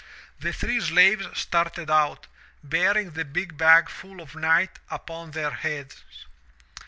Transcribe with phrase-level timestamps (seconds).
[0.39, 2.25] The three slaves started out,
[2.63, 6.03] bearing the big bag full of night upon their heads.